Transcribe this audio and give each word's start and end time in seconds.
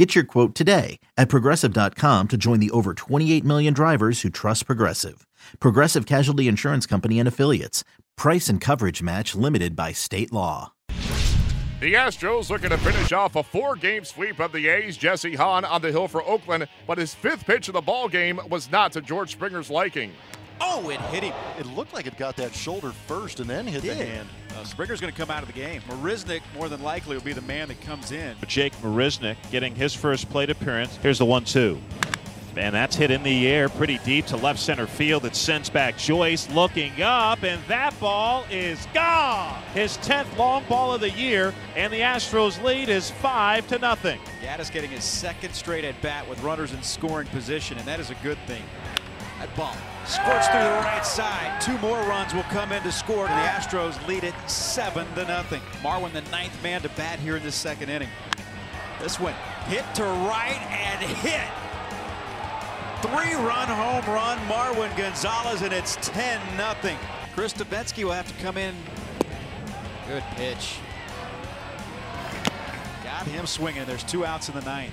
Get 0.00 0.14
your 0.14 0.24
quote 0.24 0.54
today 0.54 0.98
at 1.18 1.28
progressive.com 1.28 2.28
to 2.28 2.38
join 2.38 2.58
the 2.58 2.70
over 2.70 2.94
28 2.94 3.44
million 3.44 3.74
drivers 3.74 4.22
who 4.22 4.30
trust 4.30 4.64
Progressive. 4.64 5.26
Progressive 5.58 6.06
Casualty 6.06 6.48
Insurance 6.48 6.86
Company 6.86 7.18
and 7.18 7.28
Affiliates. 7.28 7.84
Price 8.16 8.48
and 8.48 8.62
coverage 8.62 9.02
match 9.02 9.34
limited 9.34 9.76
by 9.76 9.92
state 9.92 10.32
law. 10.32 10.72
The 11.80 11.92
Astros 11.92 12.48
looking 12.48 12.70
to 12.70 12.78
finish 12.78 13.12
off 13.12 13.36
a 13.36 13.42
four-game 13.42 14.06
sweep 14.06 14.40
of 14.40 14.52
the 14.52 14.68
A's. 14.68 14.96
Jesse 14.96 15.34
Hahn 15.36 15.66
on 15.66 15.82
the 15.82 15.92
hill 15.92 16.08
for 16.08 16.22
Oakland, 16.22 16.66
but 16.86 16.96
his 16.96 17.14
fifth 17.14 17.44
pitch 17.44 17.68
of 17.68 17.74
the 17.74 17.82
ball 17.82 18.08
game 18.08 18.40
was 18.48 18.70
not 18.70 18.92
to 18.92 19.02
George 19.02 19.32
Springer's 19.32 19.68
liking. 19.68 20.12
Oh, 20.60 20.90
it 20.90 21.00
hit 21.02 21.22
him. 21.22 21.34
It 21.58 21.66
looked 21.66 21.94
like 21.94 22.06
it 22.06 22.16
got 22.16 22.36
that 22.36 22.54
shoulder 22.54 22.92
first 22.92 23.40
and 23.40 23.48
then 23.48 23.66
hit 23.66 23.82
the 23.82 23.94
hand. 23.94 24.28
Uh, 24.56 24.64
Springer's 24.64 25.00
going 25.00 25.12
to 25.12 25.18
come 25.18 25.30
out 25.30 25.42
of 25.42 25.46
the 25.48 25.54
game. 25.54 25.80
Marisnick, 25.88 26.42
more 26.54 26.68
than 26.68 26.82
likely, 26.82 27.16
will 27.16 27.24
be 27.24 27.32
the 27.32 27.40
man 27.42 27.68
that 27.68 27.80
comes 27.80 28.12
in. 28.12 28.36
Jake 28.46 28.74
Marisnick 28.82 29.36
getting 29.50 29.74
his 29.74 29.94
first 29.94 30.28
plate 30.28 30.50
appearance. 30.50 30.96
Here's 30.96 31.18
the 31.18 31.24
one-two. 31.24 31.80
And 32.56 32.74
that's 32.74 32.96
hit 32.96 33.10
in 33.10 33.22
the 33.22 33.46
air 33.46 33.68
pretty 33.68 33.98
deep 33.98 34.26
to 34.26 34.36
left 34.36 34.58
center 34.58 34.86
field. 34.86 35.24
It 35.24 35.36
sends 35.36 35.70
back 35.70 35.96
Joyce 35.96 36.50
looking 36.50 37.00
up, 37.00 37.44
and 37.44 37.62
that 37.68 37.98
ball 38.00 38.44
is 38.50 38.86
gone. 38.92 39.62
His 39.72 39.96
10th 39.98 40.36
long 40.36 40.64
ball 40.68 40.92
of 40.92 41.00
the 41.00 41.10
year, 41.10 41.54
and 41.76 41.92
the 41.92 42.00
Astros 42.00 42.62
lead 42.62 42.88
is 42.88 43.10
5 43.10 43.68
to 43.68 43.78
nothing. 43.78 44.20
Gattis 44.42 44.70
getting 44.70 44.90
his 44.90 45.04
second 45.04 45.54
straight 45.54 45.84
at 45.84 46.00
bat 46.02 46.28
with 46.28 46.42
runners 46.42 46.72
in 46.72 46.82
scoring 46.82 47.28
position, 47.28 47.78
and 47.78 47.86
that 47.86 48.00
is 48.00 48.10
a 48.10 48.16
good 48.16 48.38
thing. 48.46 48.62
That 49.40 49.56
ball 49.56 49.74
squirts 50.04 50.48
through 50.48 50.60
the 50.60 50.84
right 50.84 51.04
side. 51.04 51.60
Two 51.62 51.78
more 51.78 51.98
runs 52.02 52.34
will 52.34 52.42
come 52.44 52.72
in 52.72 52.82
to 52.82 52.92
score, 52.92 53.26
and 53.26 53.34
the 53.34 53.48
Astros 53.48 54.06
lead 54.06 54.22
it 54.22 54.34
7 54.46 55.06
to 55.14 55.24
nothing. 55.24 55.62
Marwin, 55.82 56.12
the 56.12 56.20
ninth 56.30 56.62
man 56.62 56.82
to 56.82 56.90
bat 56.90 57.18
here 57.18 57.36
in 57.36 57.42
the 57.42 57.50
second 57.50 57.88
inning. 57.88 58.10
This 59.00 59.18
one 59.18 59.34
hit 59.66 59.84
to 59.94 60.02
right 60.02 60.60
and 60.70 61.00
hit. 61.00 61.48
Three-run 63.00 63.68
home 63.68 64.14
run, 64.14 64.38
Marwin 64.40 64.94
Gonzalez, 64.94 65.62
and 65.62 65.72
it's 65.72 65.96
10 66.02 66.38
nothing. 66.58 66.98
Chris 67.34 67.54
Devenski 67.54 68.04
will 68.04 68.12
have 68.12 68.28
to 68.28 68.42
come 68.42 68.58
in. 68.58 68.74
Good 70.06 70.22
pitch. 70.32 70.76
Got 73.02 73.26
him 73.26 73.46
swinging. 73.46 73.86
There's 73.86 74.04
two 74.04 74.26
outs 74.26 74.50
in 74.50 74.54
the 74.54 74.60
ninth. 74.62 74.92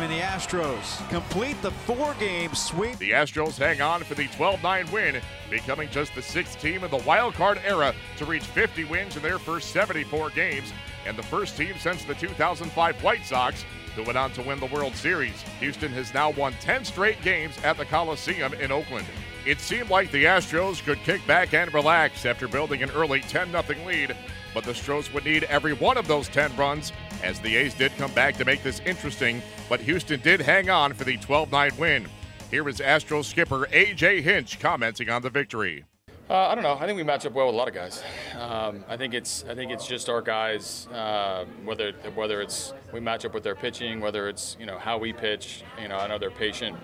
And 0.00 0.10
the 0.10 0.20
Astros 0.20 1.06
complete 1.10 1.60
the 1.60 1.70
four-game 1.70 2.54
sweep. 2.54 2.96
The 2.96 3.10
Astros 3.10 3.58
hang 3.58 3.82
on 3.82 4.02
for 4.02 4.14
the 4.14 4.28
12-9 4.28 4.90
win, 4.90 5.20
becoming 5.50 5.90
just 5.90 6.14
the 6.14 6.22
sixth 6.22 6.58
team 6.58 6.84
in 6.84 6.90
the 6.90 6.96
wild 7.06 7.34
card 7.34 7.60
era 7.66 7.94
to 8.16 8.24
reach 8.24 8.44
50 8.44 8.84
wins 8.84 9.16
in 9.16 9.22
their 9.22 9.38
first 9.38 9.72
74 9.72 10.30
games, 10.30 10.72
and 11.04 11.18
the 11.18 11.22
first 11.22 11.54
team 11.58 11.74
since 11.78 12.02
the 12.04 12.14
2005 12.14 13.04
White 13.04 13.26
Sox 13.26 13.62
who 13.94 14.02
went 14.04 14.16
on 14.16 14.32
to 14.32 14.42
win 14.42 14.58
the 14.58 14.66
World 14.66 14.94
Series. 14.94 15.42
Houston 15.58 15.92
has 15.92 16.14
now 16.14 16.30
won 16.30 16.54
10 16.60 16.86
straight 16.86 17.20
games 17.20 17.58
at 17.62 17.76
the 17.76 17.84
Coliseum 17.84 18.54
in 18.54 18.72
Oakland. 18.72 19.06
It 19.44 19.60
seemed 19.60 19.90
like 19.90 20.10
the 20.10 20.24
Astros 20.24 20.82
could 20.82 20.98
kick 21.00 21.26
back 21.26 21.52
and 21.52 21.74
relax 21.74 22.24
after 22.24 22.48
building 22.48 22.82
an 22.82 22.90
early 22.92 23.20
10 23.20 23.50
0 23.50 23.62
lead, 23.86 24.16
but 24.54 24.64
the 24.64 24.74
Stros 24.74 25.12
would 25.12 25.26
need 25.26 25.44
every 25.44 25.74
one 25.74 25.98
of 25.98 26.08
those 26.08 26.28
10 26.28 26.56
runs 26.56 26.92
as 27.22 27.40
the 27.40 27.56
A's 27.56 27.74
did 27.74 27.92
come 27.96 28.12
back 28.12 28.36
to 28.36 28.44
make 28.44 28.62
this 28.62 28.80
interesting, 28.86 29.42
but 29.68 29.80
Houston 29.80 30.20
did 30.20 30.40
hang 30.40 30.70
on 30.70 30.92
for 30.92 31.04
the 31.04 31.16
12 31.18 31.50
9 31.50 31.70
win. 31.78 32.08
Here 32.50 32.68
is 32.68 32.78
Astros 32.78 33.24
skipper 33.24 33.68
A.J. 33.72 34.22
Hinch 34.22 34.58
commenting 34.58 35.08
on 35.08 35.22
the 35.22 35.30
victory. 35.30 35.84
Uh, 36.30 36.48
I 36.48 36.54
don't 36.54 36.62
know. 36.62 36.74
I 36.74 36.86
think 36.86 36.96
we 36.96 37.02
match 37.02 37.26
up 37.26 37.32
well 37.32 37.46
with 37.46 37.56
a 37.56 37.58
lot 37.58 37.66
of 37.66 37.74
guys. 37.74 38.04
Um, 38.38 38.84
I 38.88 38.96
think 38.96 39.14
it's 39.14 39.44
I 39.48 39.54
think 39.56 39.72
it's 39.72 39.86
just 39.86 40.08
our 40.08 40.22
guys. 40.22 40.86
Uh, 40.92 41.44
whether 41.64 41.92
whether 42.14 42.40
it's 42.40 42.72
we 42.92 43.00
match 43.00 43.24
up 43.24 43.34
with 43.34 43.42
their 43.42 43.56
pitching, 43.56 44.00
whether 44.00 44.28
it's 44.28 44.56
you 44.60 44.64
know 44.64 44.78
how 44.78 44.96
we 44.96 45.12
pitch. 45.12 45.64
You 45.82 45.88
know, 45.88 45.96
I 45.96 46.06
know 46.06 46.18
they're 46.18 46.30
patient 46.30 46.76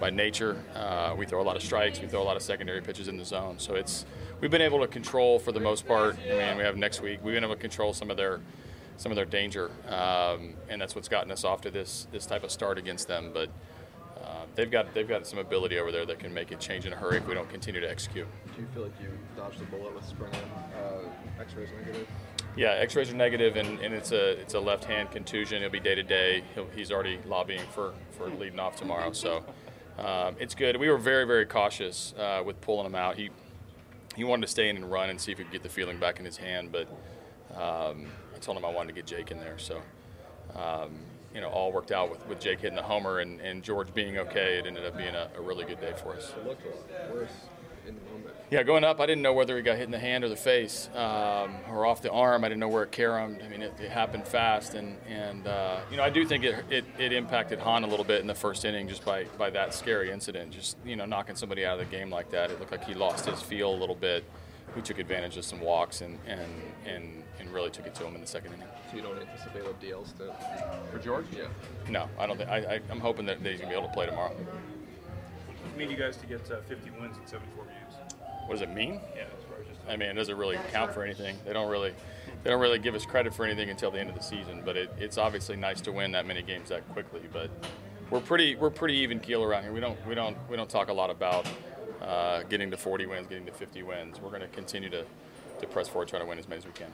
by 0.00 0.10
nature. 0.10 0.60
Uh, 0.74 1.14
we 1.16 1.26
throw 1.26 1.40
a 1.40 1.44
lot 1.44 1.54
of 1.54 1.62
strikes. 1.62 2.00
We 2.00 2.08
throw 2.08 2.22
a 2.22 2.24
lot 2.24 2.36
of 2.36 2.42
secondary 2.42 2.80
pitches 2.80 3.06
in 3.06 3.16
the 3.16 3.24
zone. 3.24 3.60
So 3.60 3.76
it's 3.76 4.04
we've 4.40 4.50
been 4.50 4.62
able 4.62 4.80
to 4.80 4.88
control 4.88 5.38
for 5.38 5.52
the 5.52 5.60
most 5.60 5.86
part. 5.86 6.16
I 6.26 6.36
mean, 6.36 6.56
we 6.56 6.64
have 6.64 6.76
next 6.76 7.00
week. 7.00 7.20
We've 7.22 7.34
been 7.34 7.44
able 7.44 7.54
to 7.54 7.60
control 7.60 7.92
some 7.92 8.10
of 8.10 8.16
their 8.16 8.40
some 8.98 9.12
of 9.12 9.16
their 9.16 9.24
danger, 9.24 9.70
um, 9.88 10.54
and 10.68 10.80
that's 10.80 10.94
what's 10.94 11.08
gotten 11.08 11.30
us 11.30 11.44
off 11.44 11.62
to 11.62 11.70
this 11.70 12.06
this 12.12 12.26
type 12.26 12.44
of 12.44 12.50
start 12.50 12.76
against 12.76 13.08
them. 13.08 13.30
But 13.32 13.48
uh, 14.22 14.44
they've 14.56 14.70
got 14.70 14.92
they've 14.92 15.08
got 15.08 15.26
some 15.26 15.38
ability 15.38 15.78
over 15.78 15.90
there 15.90 16.04
that 16.04 16.18
can 16.18 16.34
make 16.34 16.52
it 16.52 16.60
change 16.60 16.84
in 16.84 16.92
a 16.92 16.96
hurry 16.96 17.16
if 17.16 17.26
we 17.26 17.32
don't 17.32 17.48
continue 17.48 17.80
to 17.80 17.90
execute. 17.90 18.26
Do 18.54 18.60
you 18.60 18.68
feel 18.74 18.82
like 18.82 18.92
you 19.00 19.08
dodged 19.36 19.60
the 19.60 19.64
bullet 19.66 19.94
with 19.94 20.04
Springer? 20.04 20.36
Uh, 20.76 21.40
X-rays 21.40 21.68
negative. 21.78 22.06
Yeah, 22.56 22.70
X-rays 22.70 23.12
are 23.12 23.14
negative, 23.14 23.54
and, 23.56 23.78
and 23.78 23.94
it's 23.94 24.10
a 24.10 24.32
it's 24.40 24.54
a 24.54 24.60
left 24.60 24.84
hand 24.84 25.12
contusion. 25.12 25.62
He'll 25.62 25.70
be 25.70 25.80
day 25.80 25.94
to 25.94 26.02
day. 26.02 26.42
He's 26.74 26.90
already 26.90 27.20
lobbying 27.24 27.66
for 27.72 27.94
for 28.10 28.28
leading 28.28 28.58
off 28.58 28.76
tomorrow, 28.76 29.12
so 29.12 29.44
um, 29.96 30.34
it's 30.40 30.56
good. 30.56 30.76
We 30.76 30.90
were 30.90 30.98
very 30.98 31.24
very 31.24 31.46
cautious 31.46 32.14
uh, 32.18 32.42
with 32.44 32.60
pulling 32.60 32.86
him 32.86 32.96
out. 32.96 33.16
He 33.16 33.30
he 34.16 34.24
wanted 34.24 34.42
to 34.42 34.48
stay 34.48 34.68
in 34.68 34.76
and 34.76 34.90
run 34.90 35.08
and 35.08 35.20
see 35.20 35.30
if 35.30 35.38
he 35.38 35.44
could 35.44 35.52
get 35.52 35.62
the 35.62 35.68
feeling 35.68 35.98
back 35.98 36.18
in 36.18 36.24
his 36.24 36.36
hand, 36.36 36.72
but 36.72 36.88
um, 37.58 38.06
I 38.34 38.38
told 38.40 38.56
him 38.56 38.64
I 38.64 38.70
wanted 38.70 38.88
to 38.88 38.94
get 38.94 39.06
Jake 39.06 39.30
in 39.30 39.38
there, 39.38 39.58
so. 39.58 39.80
Um, 40.54 41.00
you 41.34 41.42
know, 41.42 41.48
all 41.48 41.72
worked 41.72 41.92
out 41.92 42.10
with, 42.10 42.26
with 42.26 42.40
Jake 42.40 42.60
hitting 42.60 42.76
the 42.76 42.82
homer 42.82 43.18
and, 43.18 43.40
and 43.40 43.62
George 43.62 43.92
being 43.92 44.18
okay. 44.18 44.58
It 44.58 44.66
ended 44.66 44.84
up 44.86 44.96
being 44.96 45.14
a, 45.14 45.28
a 45.36 45.40
really 45.40 45.64
good 45.64 45.80
day 45.80 45.92
for 46.02 46.14
us. 46.14 46.32
It 46.36 46.46
looked 46.46 46.64
a 46.64 46.68
lot 46.70 47.14
worse 47.14 47.30
in 47.86 47.94
the 47.94 48.00
moment. 48.12 48.34
Yeah, 48.50 48.62
going 48.62 48.82
up, 48.82 48.98
I 48.98 49.06
didn't 49.06 49.22
know 49.22 49.34
whether 49.34 49.56
he 49.56 49.62
got 49.62 49.76
hit 49.76 49.84
in 49.84 49.90
the 49.90 49.98
hand 49.98 50.24
or 50.24 50.30
the 50.30 50.36
face 50.36 50.88
um, 50.94 51.54
or 51.70 51.84
off 51.84 52.00
the 52.00 52.10
arm. 52.10 52.44
I 52.44 52.48
didn't 52.48 52.60
know 52.60 52.68
where 52.68 52.82
it 52.82 52.92
caromed. 52.92 53.42
I 53.44 53.48
mean, 53.48 53.60
it, 53.60 53.74
it 53.78 53.90
happened 53.90 54.26
fast, 54.26 54.74
and 54.74 54.96
and 55.06 55.46
uh, 55.46 55.80
you 55.90 55.98
know, 55.98 56.02
I 56.02 56.08
do 56.08 56.24
think 56.24 56.44
it, 56.44 56.64
it, 56.70 56.84
it 56.98 57.12
impacted 57.12 57.58
Hahn 57.58 57.84
a 57.84 57.86
little 57.86 58.06
bit 58.06 58.22
in 58.22 58.26
the 58.26 58.34
first 58.34 58.64
inning 58.64 58.88
just 58.88 59.04
by 59.04 59.24
by 59.36 59.50
that 59.50 59.74
scary 59.74 60.10
incident. 60.10 60.50
Just 60.50 60.78
you 60.84 60.96
know, 60.96 61.04
knocking 61.04 61.36
somebody 61.36 61.66
out 61.66 61.78
of 61.78 61.90
the 61.90 61.96
game 61.96 62.10
like 62.10 62.30
that. 62.30 62.50
It 62.50 62.58
looked 62.58 62.72
like 62.72 62.84
he 62.84 62.94
lost 62.94 63.26
his 63.26 63.42
feel 63.42 63.72
a 63.72 63.76
little 63.76 63.94
bit. 63.94 64.24
We 64.76 64.82
took 64.82 64.98
advantage 64.98 65.36
of 65.36 65.44
some 65.44 65.60
walks 65.60 66.00
and 66.02 66.18
and 66.26 66.50
and, 66.86 67.22
and 67.40 67.50
really 67.50 67.70
took 67.70 67.86
it 67.86 67.94
to 67.96 68.04
him 68.04 68.14
in 68.14 68.20
the 68.20 68.26
second 68.26 68.54
inning. 68.54 68.68
So 68.90 68.96
you 68.96 69.02
don't 69.02 69.18
anticipate 69.18 69.62
a 69.62 69.84
DL 69.84 70.06
stint 70.06 70.32
For 70.90 70.98
George? 70.98 71.26
Yeah. 71.36 71.46
No, 71.88 72.08
I 72.18 72.26
don't 72.26 72.36
think. 72.36 72.48
I, 72.48 72.58
I, 72.58 72.80
I'm 72.90 73.00
hoping 73.00 73.26
that 73.26 73.40
he's 73.40 73.60
gonna 73.60 73.72
be 73.72 73.76
able 73.76 73.88
to 73.88 73.94
play 73.94 74.06
tomorrow. 74.06 74.34
We 75.76 75.84
need 75.84 75.92
you 75.92 75.98
guys 75.98 76.16
to 76.18 76.26
get 76.26 76.50
uh, 76.50 76.60
50 76.68 76.90
wins 77.00 77.16
in 77.16 77.26
74 77.26 77.64
games. 77.64 77.94
What 78.46 78.54
does 78.54 78.62
it 78.62 78.70
mean? 78.74 79.00
Yeah, 79.14 79.24
I. 79.88 79.92
I 79.92 79.96
mean, 79.96 80.08
it 80.08 80.14
doesn't 80.14 80.36
really 80.36 80.58
count 80.72 80.92
for 80.92 81.02
anything. 81.02 81.36
They 81.44 81.52
don't 81.52 81.70
really, 81.70 81.94
they 82.42 82.50
don't 82.50 82.60
really 82.60 82.78
give 82.78 82.94
us 82.94 83.06
credit 83.06 83.34
for 83.34 83.44
anything 83.44 83.70
until 83.70 83.90
the 83.90 83.98
end 83.98 84.10
of 84.10 84.16
the 84.16 84.22
season. 84.22 84.62
But 84.64 84.76
it, 84.76 84.92
it's 84.98 85.18
obviously 85.18 85.56
nice 85.56 85.80
to 85.82 85.92
win 85.92 86.12
that 86.12 86.26
many 86.26 86.42
games 86.42 86.68
that 86.68 86.86
quickly. 86.90 87.22
But 87.32 87.50
we're 88.10 88.20
pretty, 88.20 88.54
we're 88.56 88.70
pretty 88.70 88.94
even 88.96 89.20
keel 89.20 89.42
around 89.42 89.64
here. 89.64 89.72
We 89.72 89.80
don't, 89.80 89.98
we 90.06 90.14
don't, 90.14 90.36
we 90.48 90.56
don't 90.56 90.68
talk 90.68 90.88
a 90.88 90.92
lot 90.92 91.10
about 91.10 91.46
uh, 92.02 92.42
getting 92.44 92.70
to 92.70 92.76
40 92.76 93.06
wins, 93.06 93.26
getting 93.26 93.46
to 93.46 93.52
50 93.52 93.82
wins. 93.82 94.20
We're 94.20 94.30
going 94.30 94.42
to 94.42 94.48
continue 94.48 94.88
to, 94.90 95.04
to 95.60 95.66
press 95.66 95.88
forward, 95.88 96.08
trying 96.08 96.22
to 96.22 96.28
win 96.28 96.38
as 96.38 96.48
many 96.48 96.58
as 96.58 96.66
we 96.66 96.72
can. 96.72 96.92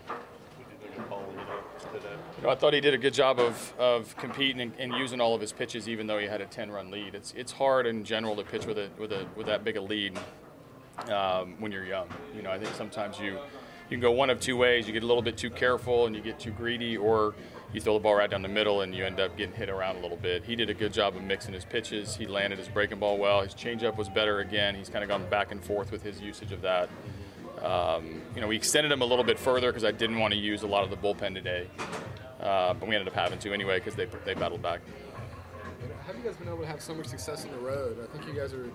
You 2.37 2.42
know, 2.42 2.50
I 2.50 2.54
thought 2.54 2.72
he 2.72 2.81
did 2.81 2.94
a 2.94 2.98
good 2.98 3.15
job 3.15 3.41
of, 3.41 3.75
of 3.78 4.16
competing 4.16 4.60
and, 4.60 4.72
and 4.78 4.94
using 4.94 5.20
all 5.20 5.34
of 5.34 5.41
his 5.41 5.53
pitches, 5.53 5.88
even 5.88 6.06
though 6.06 6.19
he 6.19 6.26
had 6.26 6.41
a 6.41 6.47
10-run 6.47 6.91
lead. 6.91 7.15
It's 7.15 7.32
it's 7.37 7.53
hard 7.53 7.87
in 7.87 8.04
general 8.04 8.37
to 8.37 8.44
pitch 8.44 8.66
with 8.66 8.78
a 8.78 8.88
with 8.98 9.12
a 9.12 9.26
with 9.37 9.47
that 9.47 9.65
big 9.65 9.76
a 9.76 9.81
lead 9.81 10.19
um, 11.10 11.56
when 11.59 11.72
you're 11.72 11.84
young. 11.84 12.09
You 12.36 12.42
know, 12.42 12.50
I 12.50 12.59
think 12.59 12.74
sometimes 12.74 13.18
you 13.18 13.33
you 13.34 13.91
can 13.91 14.01
go 14.01 14.12
one 14.12 14.30
of 14.30 14.41
two 14.41 14.56
ways. 14.56 14.86
You 14.86 14.92
get 14.92 15.03
a 15.03 15.06
little 15.06 15.22
bit 15.22 15.36
too 15.36 15.51
careful 15.51 16.06
and 16.06 16.15
you 16.15 16.22
get 16.22 16.39
too 16.39 16.53
greedy, 16.53 16.97
or 16.97 17.34
you 17.74 17.80
throw 17.80 17.94
the 17.94 18.00
ball 18.00 18.15
right 18.15 18.30
down 18.30 18.41
the 18.42 18.48
middle 18.48 18.82
and 18.82 18.94
you 18.94 19.04
end 19.04 19.18
up 19.18 19.36
getting 19.36 19.54
hit 19.54 19.68
around 19.68 19.97
a 19.97 20.00
little 20.00 20.16
bit. 20.16 20.44
He 20.44 20.54
did 20.54 20.71
a 20.71 20.74
good 20.74 20.92
job 20.92 21.16
of 21.16 21.22
mixing 21.22 21.53
his 21.53 21.65
pitches. 21.65 22.15
He 22.15 22.26
landed 22.26 22.59
his 22.59 22.68
breaking 22.68 23.00
ball 23.00 23.18
well. 23.18 23.42
His 23.42 23.53
changeup 23.53 23.97
was 23.97 24.09
better 24.09 24.38
again. 24.38 24.76
He's 24.76 24.88
kind 24.88 25.03
of 25.03 25.09
gone 25.09 25.28
back 25.28 25.50
and 25.50 25.62
forth 25.62 25.91
with 25.91 26.03
his 26.03 26.21
usage 26.21 26.53
of 26.53 26.62
that. 26.62 26.88
Um, 27.62 28.22
you 28.34 28.41
know, 28.41 28.47
we 28.47 28.56
extended 28.56 28.92
him 28.92 29.03
a 29.03 29.04
little 29.04 29.24
bit 29.24 29.38
further 29.38 29.71
because 29.71 29.84
I 29.84 29.91
didn't 29.91 30.18
want 30.18 30.32
to 30.34 30.38
use 30.38 30.62
a 30.62 30.66
lot 30.66 30.84
of 30.84 30.91
the 30.91 30.97
bullpen 30.97 31.34
today, 31.34 31.66
uh, 32.41 32.74
but 32.74 32.88
we 32.88 32.94
ended 32.94 33.09
up 33.09 33.15
having 33.15 33.38
to 33.41 33.53
anyway 33.53 33.78
because 33.78 33.94
they 33.94 34.06
they 34.24 34.34
battled 34.34 34.62
back. 34.62 34.80
Have 36.06 36.16
you 36.16 36.22
guys 36.22 36.36
been 36.36 36.48
able 36.48 36.59
to 36.59 36.66
have 36.66 36.82
so 36.82 36.94
much 36.94 37.06
success 37.06 37.44
on 37.47 37.53
the 37.53 37.59
road? 37.59 37.97
I 38.03 38.12
think 38.12 38.27
you 38.27 38.38
guys 38.38 38.53
are, 38.53 38.70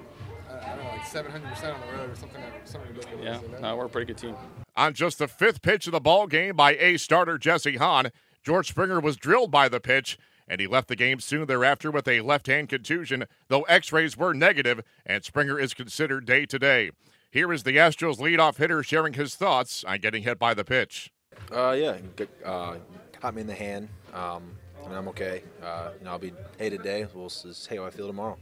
I 0.50 0.76
don't 0.76 0.84
know, 0.84 0.90
like 0.90 1.02
700% 1.02 1.74
on 1.74 1.82
the 1.82 1.98
road 1.98 2.10
or 2.10 2.16
something, 2.16 2.42
something 2.66 2.92
ridiculous. 2.92 3.24
Yeah, 3.24 3.60
no, 3.60 3.76
we're 3.76 3.86
a 3.86 3.90
pretty 3.90 4.12
good 4.12 4.18
team. 4.18 4.36
On 4.76 4.94
just 4.94 5.20
the 5.20 5.28
fifth 5.28 5.62
pitch 5.62 5.86
of 5.86 5.92
the 5.92 6.00
ball 6.00 6.26
game 6.26 6.56
by 6.56 6.76
A 6.76 6.98
starter 6.98 7.38
Jesse 7.38 7.78
Hahn, 7.78 8.12
George 8.50 8.70
Springer 8.70 9.00
was 9.00 9.16
drilled 9.16 9.52
by 9.52 9.70
the 9.70 9.80
pitch, 9.80 10.18
and 10.48 10.60
he 10.60 10.66
left 10.66 10.88
the 10.88 10.96
game 10.96 11.20
soon 11.20 11.46
thereafter 11.46 11.92
with 11.92 12.08
a 12.08 12.22
left 12.22 12.48
hand 12.48 12.68
contusion, 12.68 13.26
though 13.48 13.62
x 13.66 13.94
rays 13.94 14.18
were 14.18 14.34
negative, 14.34 14.82
and 15.06 15.24
Springer 15.24 15.60
is 15.60 15.76
considered 15.76 16.26
day 16.26 16.48
to 16.48 16.58
day. 16.58 16.90
Here 17.30 17.54
is 17.54 17.62
the 17.62 17.78
Astros 17.78 18.18
leadoff 18.18 18.58
hitter 18.58 18.82
sharing 18.82 19.14
his 19.14 19.36
thoughts 19.36 19.84
on 19.84 20.00
getting 20.00 20.24
hit 20.24 20.40
by 20.40 20.56
the 20.56 20.64
pitch. 20.64 21.12
Uh, 21.52 21.74
yeah, 21.78 21.98
uh, 22.44 22.78
caught 23.22 23.36
me 23.36 23.42
in 23.42 23.46
the 23.46 23.54
hand. 23.54 23.88
Um, 24.16 24.58
I 24.84 24.88
mean, 24.88 24.98
I'm 24.98 25.08
okay. 25.10 25.44
Uh, 25.62 25.90
you 26.00 26.06
know, 26.06 26.10
I'll 26.10 26.18
be 26.18 26.34
day 26.58 26.72
to 26.72 26.78
day. 26.80 27.06
We'll 27.14 27.30
see 27.30 27.76
how 27.76 27.86
I 27.86 27.92
feel 27.92 28.08
tomorrow. 28.08 28.40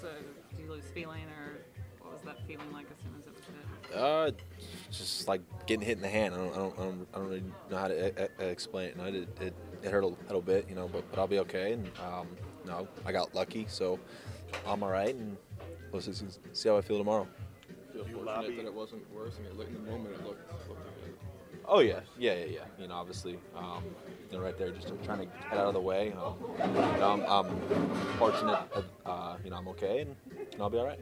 So, 0.00 0.06
did 0.50 0.60
you 0.64 0.70
lose 0.70 0.84
feeling, 0.94 1.24
or 1.24 1.58
what 1.98 2.12
was 2.12 2.22
that 2.22 2.38
feeling 2.46 2.72
like 2.72 2.86
as 2.88 3.02
soon 3.02 3.16
as 3.18 3.26
it 3.26 3.34
was 3.34 3.39
hit? 3.39 3.39
Uh, 3.94 4.30
just 4.90 5.28
like 5.28 5.40
getting 5.66 5.86
hit 5.86 5.96
in 5.96 6.02
the 6.02 6.08
hand. 6.08 6.34
I 6.34 6.38
don't, 6.38 6.52
I 6.52 6.56
don't, 6.56 6.78
I 6.78 6.82
don't, 6.82 7.08
I 7.14 7.18
don't 7.18 7.28
really 7.28 7.44
know 7.70 7.76
how 7.76 7.88
to 7.88 8.22
a- 8.22 8.28
a- 8.44 8.48
explain 8.48 8.88
it. 8.88 8.96
You 8.96 9.02
know, 9.02 9.08
it, 9.08 9.14
it, 9.40 9.54
it, 9.82 9.90
hurt 9.90 10.04
a 10.04 10.06
little 10.06 10.42
bit, 10.42 10.66
you 10.68 10.74
know, 10.74 10.88
but, 10.88 11.08
but 11.10 11.18
I'll 11.18 11.26
be 11.26 11.38
okay. 11.40 11.72
And 11.72 11.86
um, 12.00 12.28
you 12.64 12.70
know, 12.70 12.88
I 13.04 13.12
got 13.12 13.34
lucky, 13.34 13.66
so 13.68 13.98
I'm 14.66 14.82
all 14.82 14.90
right. 14.90 15.14
And 15.14 15.36
let's 15.92 16.06
see, 16.06 16.26
see 16.52 16.68
how 16.68 16.76
I 16.76 16.80
feel 16.80 16.98
tomorrow. 16.98 17.26
Feel 17.92 18.04
fortunate 18.04 18.56
that 18.56 18.66
it 18.66 18.74
wasn't 18.74 19.10
worse. 19.12 19.34
I 19.38 19.54
mean, 19.56 19.66
in 19.66 19.74
the 19.84 19.90
moment, 19.90 20.14
it 20.14 20.24
looked, 20.24 20.68
looked 20.68 20.84
good. 20.84 21.14
Oh 21.66 21.80
yeah, 21.80 22.00
yeah, 22.18 22.34
yeah, 22.34 22.44
yeah. 22.46 22.64
You 22.78 22.88
know, 22.88 22.94
obviously, 22.94 23.38
um, 23.56 23.84
you 24.30 24.36
know, 24.38 24.42
right 24.42 24.56
there, 24.58 24.70
just 24.70 24.88
trying 25.04 25.20
to 25.20 25.26
get 25.26 25.52
out 25.52 25.66
of 25.68 25.74
the 25.74 25.80
way. 25.80 26.12
Um, 26.12 26.34
you 26.58 26.72
know, 27.00 27.10
I'm, 27.10 27.46
I'm 27.46 27.60
fortunate. 28.18 28.58
That, 28.74 28.84
uh, 29.06 29.36
you 29.44 29.50
know, 29.50 29.56
I'm 29.56 29.68
okay, 29.68 30.00
and 30.00 30.16
you 30.30 30.58
know, 30.58 30.64
I'll 30.64 30.70
be 30.70 30.78
all 30.78 30.86
right. 30.86 30.98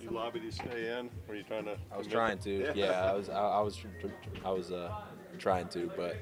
You 0.00 0.10
lobbied 0.10 0.42
to 0.42 0.52
stay 0.52 0.98
in? 0.98 1.10
Were 1.28 1.34
you 1.34 1.42
trying 1.42 1.64
to? 1.64 1.76
I 1.92 1.98
was 1.98 2.06
trying 2.06 2.38
to. 2.38 2.50
Yeah, 2.50 2.72
yeah 2.74 3.10
I 3.10 3.14
was. 3.14 3.28
I, 3.28 3.34
I, 3.34 3.60
was. 3.60 3.78
I 4.44 4.50
was 4.50 4.72
uh, 4.72 4.92
trying 5.38 5.68
to, 5.68 5.90
but 5.96 6.16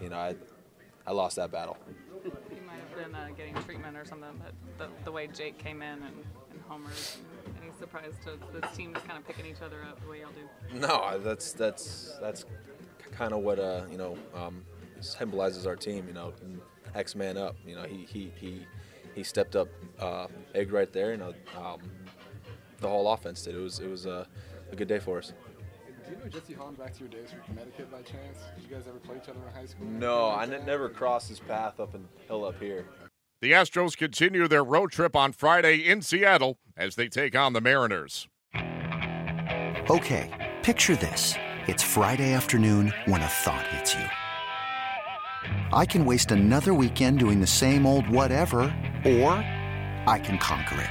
you 0.00 0.08
know, 0.10 0.16
I, 0.16 0.34
I 1.06 1.12
lost 1.12 1.36
that 1.36 1.50
battle. 1.50 1.76
You 2.24 2.32
might 2.66 2.76
have 2.76 2.94
been 2.96 3.14
uh, 3.14 3.28
getting 3.36 3.54
treatment 3.62 3.96
or 3.96 4.04
something, 4.04 4.28
but 4.42 4.54
the, 4.78 5.04
the 5.04 5.12
way 5.12 5.26
Jake 5.26 5.58
came 5.58 5.82
in 5.82 6.02
and, 6.02 6.24
and 6.50 6.60
homers, 6.68 7.18
and 7.46 7.54
any 7.62 7.72
surprise 7.78 8.12
to 8.24 8.32
this 8.58 8.76
team 8.76 8.92
just 8.94 9.06
kind 9.06 9.18
of 9.18 9.26
picking 9.26 9.46
each 9.46 9.62
other 9.62 9.82
up 9.82 10.00
the 10.02 10.08
way 10.08 10.20
y'all 10.20 10.30
do? 10.30 10.78
No, 10.78 11.18
that's 11.18 11.52
that's 11.52 12.16
that's 12.20 12.44
kind 13.12 13.32
of 13.32 13.40
what 13.40 13.58
uh, 13.58 13.82
you 13.90 13.98
know 13.98 14.18
um, 14.34 14.62
symbolizes 15.00 15.66
our 15.66 15.76
team. 15.76 16.06
You 16.06 16.14
know, 16.14 16.32
X 16.94 17.14
man 17.14 17.36
up. 17.36 17.56
You 17.66 17.76
know, 17.76 17.84
he 17.84 18.06
he 18.08 18.32
he 18.36 18.66
he 19.14 19.22
stepped 19.22 19.56
up, 19.56 19.68
uh, 20.00 20.26
egg 20.54 20.72
right 20.72 20.92
there. 20.92 21.12
You 21.12 21.18
know, 21.18 21.34
um, 21.56 21.80
the 22.80 22.88
whole 22.88 23.10
offense 23.12 23.42
did. 23.42 23.54
It 23.54 23.60
was 23.60 23.80
it 23.80 23.88
was 23.88 24.06
a, 24.06 24.26
a 24.70 24.76
good 24.76 24.88
day 24.88 24.98
for 24.98 25.18
us. 25.18 25.32
Do 26.06 26.10
you 26.10 26.18
know 26.18 26.28
Jesse 26.28 26.52
Holland 26.52 26.78
back 26.78 26.92
to 26.94 27.00
your 27.00 27.08
days 27.08 27.30
from 27.30 27.40
Connecticut 27.54 27.90
by 27.90 28.02
chance? 28.02 28.38
Did 28.56 28.68
you 28.68 28.76
guys 28.76 28.84
ever 28.86 28.98
play 28.98 29.16
each 29.16 29.28
other 29.28 29.38
in 29.48 29.54
high 29.54 29.66
school? 29.66 29.86
No, 29.86 30.26
I 30.26 30.42
n- 30.44 30.62
never 30.66 30.88
crossed 30.90 31.28
his 31.30 31.40
path 31.40 31.80
up 31.80 31.94
until 31.94 32.44
up 32.44 32.60
here. 32.60 32.84
The 33.40 33.52
Astros 33.52 33.96
continue 33.96 34.46
their 34.48 34.64
road 34.64 34.90
trip 34.92 35.16
on 35.16 35.32
Friday 35.32 35.76
in 35.78 36.02
Seattle 36.02 36.58
as 36.76 36.94
they 36.96 37.08
take 37.08 37.34
on 37.36 37.52
the 37.52 37.60
Mariners. 37.60 38.28
Okay, 39.90 40.52
picture 40.62 40.96
this. 40.96 41.34
It's 41.66 41.82
Friday 41.82 42.32
afternoon 42.32 42.92
when 43.06 43.20
a 43.22 43.26
thought 43.26 43.66
hits 43.68 43.94
you. 43.94 44.04
I 45.72 45.84
can 45.86 46.04
waste 46.04 46.30
another 46.32 46.72
weekend 46.74 47.18
doing 47.18 47.40
the 47.40 47.46
same 47.46 47.86
old 47.86 48.08
whatever, 48.08 48.60
or 49.04 49.32
I 50.06 50.20
can 50.22 50.38
conquer 50.38 50.80
it. 50.80 50.90